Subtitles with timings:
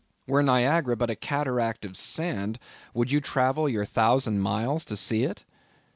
[0.25, 2.57] Were Niagara but a cataract of sand,
[2.91, 5.45] would you travel your thousand miles to see it?